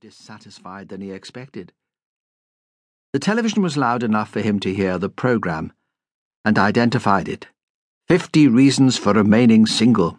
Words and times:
dissatisfied 0.00 0.88
than 0.88 1.02
he 1.02 1.12
expected. 1.12 1.72
The 3.12 3.18
television 3.18 3.62
was 3.62 3.76
loud 3.76 4.02
enough 4.02 4.30
for 4.30 4.40
him 4.40 4.58
to 4.60 4.72
hear 4.72 4.96
the 4.96 5.10
program 5.10 5.74
and 6.42 6.58
identified 6.58 7.28
it 7.28 7.48
50 8.08 8.48
Reasons 8.48 8.96
for 8.96 9.12
Remaining 9.12 9.66
Single. 9.66 10.18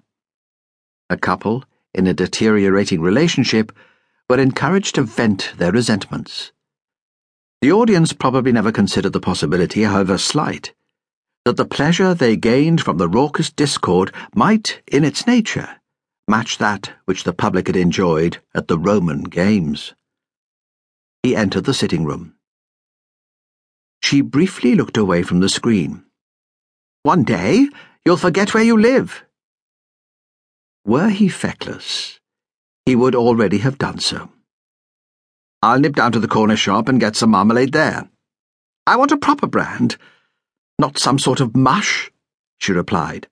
A 1.09 1.17
couple 1.17 1.65
in 1.95 2.05
a 2.05 2.13
deteriorating 2.13 3.01
relationship 3.01 3.71
were 4.29 4.39
encouraged 4.39 4.95
to 4.95 5.03
vent 5.03 5.53
their 5.57 5.71
resentments. 5.71 6.51
The 7.61 7.71
audience 7.71 8.13
probably 8.13 8.51
never 8.51 8.71
considered 8.71 9.13
the 9.13 9.19
possibility, 9.19 9.81
however 9.81 10.19
slight, 10.19 10.75
that 11.43 11.57
the 11.57 11.65
pleasure 11.65 12.13
they 12.13 12.37
gained 12.37 12.81
from 12.81 12.97
the 12.97 13.09
raucous 13.09 13.49
discord 13.49 14.13
might, 14.35 14.83
in 14.85 15.03
its 15.03 15.25
nature, 15.25 15.80
match 16.31 16.59
that 16.59 16.89
which 17.03 17.25
the 17.25 17.33
public 17.33 17.67
had 17.67 17.75
enjoyed 17.75 18.37
at 18.55 18.69
the 18.69 18.79
Roman 18.79 19.23
Games. 19.23 19.93
He 21.23 21.35
entered 21.35 21.65
the 21.65 21.73
sitting 21.73 22.05
room. 22.05 22.35
She 24.01 24.21
briefly 24.21 24.73
looked 24.75 24.95
away 24.95 25.23
from 25.23 25.41
the 25.41 25.49
screen. 25.49 26.05
One 27.03 27.25
day, 27.25 27.67
you'll 28.05 28.15
forget 28.15 28.53
where 28.53 28.63
you 28.63 28.77
live. 28.77 29.25
Were 30.85 31.09
he 31.09 31.27
feckless, 31.27 32.21
he 32.85 32.95
would 32.95 33.13
already 33.13 33.57
have 33.57 33.77
done 33.77 33.99
so. 33.99 34.29
I'll 35.61 35.81
nip 35.81 35.97
down 35.97 36.13
to 36.13 36.21
the 36.21 36.29
corner 36.29 36.55
shop 36.55 36.87
and 36.87 36.97
get 36.97 37.17
some 37.17 37.31
marmalade 37.31 37.73
there. 37.73 38.09
I 38.87 38.95
want 38.95 39.11
a 39.11 39.17
proper 39.17 39.47
brand, 39.47 39.97
not 40.79 40.97
some 40.97 41.19
sort 41.19 41.41
of 41.41 41.57
mush, 41.57 42.09
she 42.57 42.71
replied, 42.71 43.27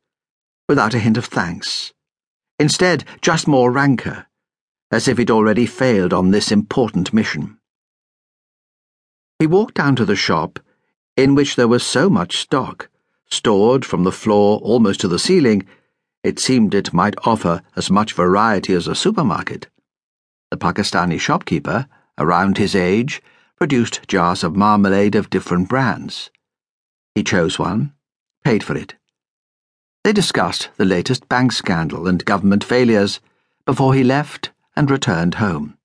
without 0.68 0.94
a 0.94 1.00
hint 1.00 1.16
of 1.16 1.26
thanks. 1.26 1.94
Instead, 2.60 3.06
just 3.22 3.48
more 3.48 3.72
rancour, 3.72 4.28
as 4.92 5.08
if 5.08 5.18
he'd 5.18 5.32
already 5.32 5.66
failed 5.66 6.14
on 6.14 6.32
this 6.32 6.52
important 6.52 7.14
mission. 7.14 7.58
He 9.40 9.48
walked 9.48 9.76
down 9.76 9.96
to 9.96 10.06
the 10.06 10.18
shop, 10.18 10.60
in 11.16 11.36
which 11.36 11.56
there 11.56 11.68
was 11.68 11.84
so 11.84 12.10
much 12.10 12.38
stock, 12.38 12.90
stored 13.32 13.86
from 13.86 14.04
the 14.04 14.12
floor 14.12 14.60
almost 14.60 15.00
to 15.02 15.08
the 15.08 15.20
ceiling, 15.20 15.66
it 16.24 16.40
seemed 16.40 16.76
it 16.76 16.94
might 16.94 17.16
offer 17.26 17.62
as 17.78 17.90
much 17.90 18.14
variety 18.14 18.74
as 18.74 18.88
a 18.88 18.96
supermarket. 18.96 19.68
The 20.52 20.58
Pakistani 20.58 21.20
shopkeeper, 21.20 21.88
around 22.18 22.58
his 22.58 22.76
age, 22.76 23.22
produced 23.56 24.06
jars 24.08 24.44
of 24.44 24.58
marmalade 24.58 25.16
of 25.16 25.30
different 25.30 25.70
brands. 25.70 26.30
He 27.16 27.24
chose 27.24 27.58
one, 27.58 27.94
paid 28.44 28.64
for 28.64 28.76
it. 28.76 28.96
They 30.04 30.14
discussed 30.14 30.70
the 30.78 30.86
latest 30.86 31.28
bank 31.28 31.52
scandal 31.52 32.08
and 32.08 32.24
government 32.24 32.64
failures 32.64 33.20
before 33.66 33.94
he 33.94 34.04
left 34.04 34.52
and 34.76 34.90
returned 34.90 35.36
home. 35.36 35.78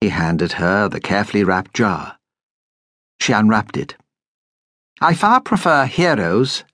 He 0.00 0.08
handed 0.08 0.52
her 0.52 0.88
the 0.88 1.00
carefully 1.00 1.44
wrapped 1.44 1.74
jar. 1.74 2.18
She 3.20 3.32
unwrapped 3.32 3.76
it. 3.76 3.96
I 5.00 5.14
far 5.14 5.40
prefer 5.40 5.84
heroes. 5.84 6.64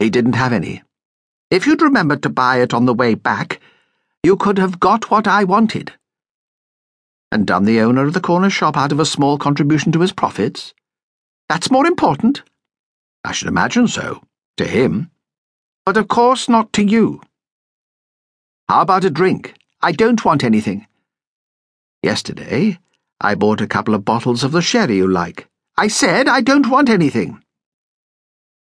He 0.00 0.10
didn't 0.10 0.34
have 0.34 0.52
any. 0.52 0.82
If 1.50 1.66
you'd 1.66 1.80
remembered 1.80 2.22
to 2.24 2.28
buy 2.28 2.60
it 2.60 2.74
on 2.74 2.86
the 2.86 2.94
way 2.94 3.14
back, 3.14 3.60
you 4.24 4.36
could 4.36 4.58
have 4.58 4.80
got 4.80 5.10
what 5.10 5.28
I 5.28 5.44
wanted. 5.44 5.92
And 7.30 7.46
done 7.46 7.64
the 7.64 7.80
owner 7.80 8.04
of 8.04 8.14
the 8.14 8.20
corner 8.20 8.50
shop 8.50 8.76
out 8.76 8.90
of 8.90 8.98
a 8.98 9.06
small 9.06 9.38
contribution 9.38 9.92
to 9.92 10.00
his 10.00 10.12
profits? 10.12 10.74
That's 11.48 11.70
more 11.70 11.86
important. 11.86 12.42
I 13.24 13.30
should 13.30 13.48
imagine 13.48 13.86
so, 13.86 14.22
to 14.56 14.64
him 14.66 15.10
but 15.86 15.96
of 15.96 16.08
course 16.08 16.48
not 16.48 16.72
to 16.72 16.82
you. 16.82 17.22
How 18.68 18.82
about 18.82 19.04
a 19.04 19.10
drink? 19.10 19.54
I 19.80 19.92
don't 19.92 20.24
want 20.24 20.42
anything. 20.42 20.88
Yesterday, 22.02 22.80
I 23.20 23.36
bought 23.36 23.60
a 23.60 23.68
couple 23.68 23.94
of 23.94 24.04
bottles 24.04 24.42
of 24.42 24.50
the 24.50 24.60
sherry 24.60 24.96
you 24.96 25.06
like. 25.06 25.48
I 25.78 25.86
said 25.86 26.26
I 26.26 26.40
don't 26.40 26.68
want 26.68 26.90
anything. 26.90 27.40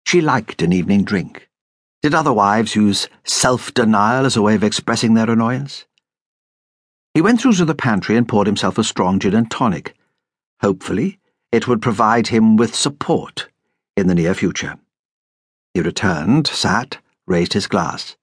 She 0.06 0.22
liked 0.22 0.62
an 0.62 0.72
evening 0.72 1.04
drink. 1.04 1.48
Did 2.02 2.14
other 2.14 2.32
wives 2.32 2.74
use 2.74 3.08
self 3.24 3.74
denial 3.74 4.24
as 4.24 4.36
a 4.36 4.42
way 4.42 4.54
of 4.54 4.64
expressing 4.64 5.12
their 5.12 5.30
annoyance? 5.30 5.84
He 7.12 7.20
went 7.20 7.42
through 7.42 7.52
to 7.54 7.66
the 7.66 7.74
pantry 7.74 8.16
and 8.16 8.26
poured 8.26 8.46
himself 8.46 8.78
a 8.78 8.84
strong 8.84 9.20
gin 9.20 9.34
and 9.34 9.50
tonic. 9.50 9.94
Hopefully, 10.62 11.18
it 11.52 11.68
would 11.68 11.82
provide 11.82 12.28
him 12.28 12.56
with 12.56 12.74
support 12.74 13.48
in 13.98 14.06
the 14.06 14.14
near 14.14 14.34
future. 14.34 14.78
He 15.74 15.80
returned, 15.80 16.46
sat, 16.46 16.98
raised 17.32 17.54
his 17.54 17.66
glass. 17.66 18.16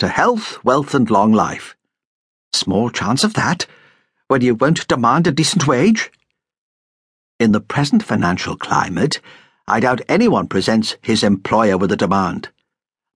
To 0.00 0.08
health, 0.08 0.62
wealth, 0.64 0.94
and 0.94 1.08
long 1.08 1.32
life. 1.32 1.76
Small 2.52 2.90
chance 2.90 3.22
of 3.24 3.34
that, 3.34 3.66
when 4.26 4.42
you 4.42 4.54
won't 4.54 4.88
demand 4.88 5.26
a 5.26 5.32
decent 5.32 5.66
wage. 5.66 6.10
In 7.38 7.52
the 7.52 7.60
present 7.60 8.02
financial 8.02 8.56
climate, 8.56 9.20
I 9.66 9.80
doubt 9.80 10.00
anyone 10.08 10.48
presents 10.48 10.96
his 11.00 11.22
employer 11.22 11.78
with 11.78 11.92
a 11.92 11.96
demand. 11.96 12.48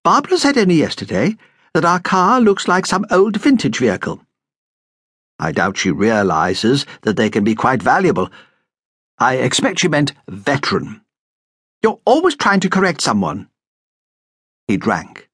Barbara 0.04 0.38
said 0.38 0.56
only 0.56 0.76
yesterday 0.76 1.36
that 1.72 1.84
our 1.84 2.00
car 2.00 2.40
looks 2.40 2.68
like 2.68 2.86
some 2.86 3.06
old 3.10 3.36
vintage 3.36 3.78
vehicle. 3.78 4.20
I 5.38 5.50
doubt 5.50 5.78
she 5.78 5.90
realizes 5.90 6.86
that 7.02 7.16
they 7.16 7.28
can 7.28 7.42
be 7.42 7.56
quite 7.56 7.82
valuable. 7.82 8.30
I 9.18 9.36
expect 9.36 9.80
she 9.80 9.88
meant 9.88 10.12
veteran. 10.28 11.00
You're 11.82 12.00
always 12.04 12.36
trying 12.36 12.60
to 12.60 12.70
correct 12.70 13.00
someone. 13.00 13.48
He 14.68 14.76
drank. 14.76 15.28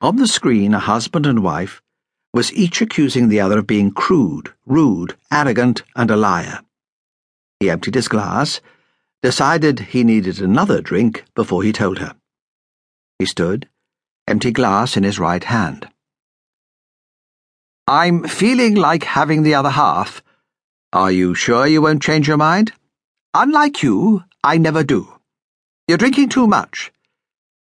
On 0.00 0.16
the 0.16 0.28
screen, 0.28 0.74
a 0.74 0.78
husband 0.78 1.26
and 1.26 1.42
wife 1.42 1.80
was 2.34 2.52
each 2.52 2.82
accusing 2.82 3.28
the 3.28 3.40
other 3.40 3.58
of 3.58 3.66
being 3.66 3.92
crude, 3.92 4.52
rude, 4.66 5.16
arrogant, 5.32 5.82
and 5.96 6.10
a 6.10 6.16
liar. 6.16 6.60
He 7.60 7.70
emptied 7.70 7.94
his 7.94 8.08
glass, 8.08 8.60
decided 9.22 9.78
he 9.78 10.04
needed 10.04 10.40
another 10.40 10.82
drink 10.82 11.24
before 11.34 11.62
he 11.62 11.72
told 11.72 11.98
her. 12.00 12.14
He 13.18 13.24
stood, 13.24 13.68
empty 14.26 14.50
glass 14.50 14.96
in 14.96 15.04
his 15.04 15.18
right 15.18 15.44
hand. 15.44 15.88
I'm 17.86 18.24
feeling 18.24 18.74
like 18.74 19.04
having 19.04 19.42
the 19.42 19.54
other 19.54 19.70
half. 19.70 20.22
Are 20.92 21.12
you 21.12 21.34
sure 21.34 21.66
you 21.66 21.82
won't 21.82 22.02
change 22.02 22.26
your 22.26 22.36
mind? 22.36 22.72
Unlike 23.32 23.82
you, 23.82 24.24
I 24.42 24.58
never 24.58 24.82
do. 24.82 25.08
You're 25.86 25.98
drinking 25.98 26.30
too 26.30 26.46
much. 26.46 26.92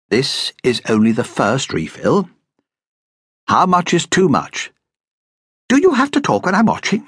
This 0.09 0.53
is 0.63 0.81
only 0.87 1.11
the 1.11 1.25
first 1.25 1.73
refill. 1.73 2.29
How 3.49 3.65
much 3.65 3.93
is 3.93 4.07
too 4.07 4.29
much? 4.29 4.71
Do 5.67 5.81
you 5.81 5.95
have 5.95 6.11
to 6.11 6.21
talk 6.21 6.45
when 6.45 6.55
I'm 6.55 6.65
watching? 6.65 7.07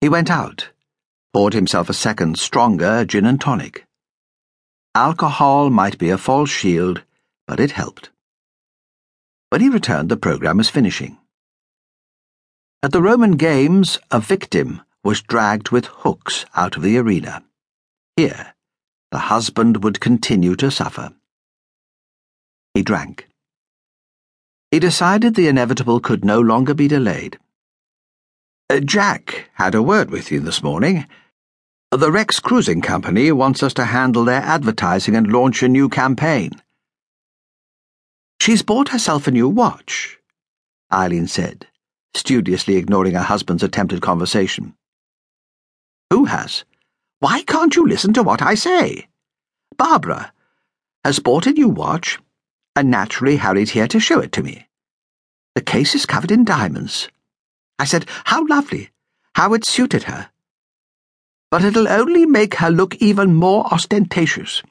He 0.00 0.08
went 0.08 0.30
out, 0.30 0.70
poured 1.34 1.52
himself 1.52 1.90
a 1.90 1.94
second, 1.94 2.38
stronger 2.38 3.04
gin 3.04 3.26
and 3.26 3.38
tonic. 3.38 3.84
Alcohol 4.94 5.68
might 5.68 5.98
be 5.98 6.08
a 6.08 6.16
false 6.16 6.48
shield, 6.48 7.02
but 7.46 7.60
it 7.60 7.72
helped. 7.72 8.08
When 9.50 9.60
he 9.60 9.68
returned, 9.68 10.08
the 10.08 10.16
program 10.16 10.56
was 10.56 10.70
finishing. 10.70 11.18
At 12.82 12.92
the 12.92 13.02
Roman 13.02 13.32
Games, 13.32 13.98
a 14.10 14.20
victim 14.20 14.80
was 15.04 15.20
dragged 15.20 15.68
with 15.68 15.84
hooks 15.86 16.46
out 16.54 16.78
of 16.78 16.82
the 16.82 16.96
arena. 16.96 17.44
Here, 18.16 18.54
the 19.10 19.18
husband 19.18 19.84
would 19.84 20.00
continue 20.00 20.56
to 20.56 20.70
suffer. 20.70 21.12
He 22.76 22.82
drank. 22.82 23.26
He 24.70 24.78
decided 24.78 25.34
the 25.34 25.48
inevitable 25.48 25.98
could 25.98 26.26
no 26.26 26.38
longer 26.42 26.74
be 26.74 26.88
delayed. 26.88 27.38
Uh, 28.68 28.80
Jack 28.80 29.48
had 29.54 29.74
a 29.74 29.82
word 29.82 30.10
with 30.10 30.30
you 30.30 30.40
this 30.40 30.62
morning. 30.62 31.06
The 31.90 32.12
Rex 32.12 32.38
Cruising 32.38 32.82
Company 32.82 33.32
wants 33.32 33.62
us 33.62 33.72
to 33.74 33.86
handle 33.86 34.26
their 34.26 34.42
advertising 34.42 35.16
and 35.16 35.32
launch 35.32 35.62
a 35.62 35.68
new 35.68 35.88
campaign. 35.88 36.50
She's 38.42 38.60
bought 38.60 38.90
herself 38.90 39.26
a 39.26 39.30
new 39.30 39.48
watch, 39.48 40.18
Eileen 40.92 41.28
said, 41.28 41.66
studiously 42.12 42.76
ignoring 42.76 43.14
her 43.14 43.22
husband's 43.22 43.62
attempted 43.62 44.02
conversation. 44.02 44.74
Who 46.10 46.26
has? 46.26 46.64
Why 47.20 47.40
can't 47.40 47.74
you 47.74 47.88
listen 47.88 48.12
to 48.12 48.22
what 48.22 48.42
I 48.42 48.54
say? 48.54 49.08
Barbara 49.78 50.34
has 51.06 51.20
bought 51.20 51.46
a 51.46 51.52
new 51.52 51.70
watch 51.70 52.18
and 52.76 52.90
naturally 52.90 53.38
hurried 53.38 53.70
here 53.70 53.88
to 53.88 53.98
show 53.98 54.20
it 54.20 54.30
to 54.32 54.42
me. 54.42 54.68
The 55.54 55.62
case 55.62 55.94
is 55.94 56.04
covered 56.04 56.30
in 56.30 56.44
diamonds. 56.44 57.08
I 57.78 57.86
said, 57.86 58.04
How 58.24 58.46
lovely! 58.46 58.90
How 59.34 59.54
it 59.54 59.64
suited 59.64 60.04
her. 60.04 60.30
But 61.50 61.64
it'll 61.64 61.88
only 61.88 62.26
make 62.26 62.56
her 62.56 62.70
look 62.70 62.94
even 62.96 63.34
more 63.34 63.66
ostentatious. 63.72 64.62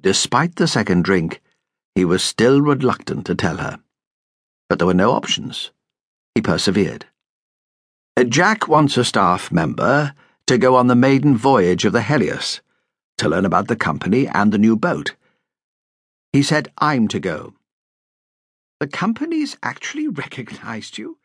Despite 0.00 0.56
the 0.56 0.68
second 0.68 1.04
drink, 1.04 1.40
he 1.94 2.04
was 2.04 2.22
still 2.22 2.60
reluctant 2.60 3.26
to 3.26 3.34
tell 3.34 3.56
her. 3.58 3.80
But 4.68 4.78
there 4.78 4.86
were 4.86 4.94
no 4.94 5.12
options. 5.12 5.70
He 6.34 6.42
persevered. 6.42 7.06
Jack 8.28 8.68
wants 8.68 8.96
a 8.96 9.04
staff 9.04 9.52
member 9.52 10.14
to 10.46 10.58
go 10.58 10.76
on 10.76 10.88
the 10.88 10.96
maiden 10.96 11.36
voyage 11.36 11.84
of 11.84 11.92
the 11.92 12.02
Helios 12.02 12.60
to 13.18 13.28
learn 13.28 13.44
about 13.44 13.68
the 13.68 13.76
company 13.76 14.26
and 14.26 14.52
the 14.52 14.58
new 14.58 14.76
boat. 14.76 15.14
He 16.32 16.42
said 16.42 16.72
I'm 16.78 17.08
to 17.08 17.20
go. 17.20 17.54
The 18.80 18.86
company's 18.86 19.56
actually 19.62 20.08
recognized 20.08 20.98
you? 20.98 21.18